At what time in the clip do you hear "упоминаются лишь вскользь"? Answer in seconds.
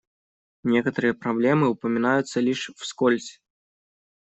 1.69-3.39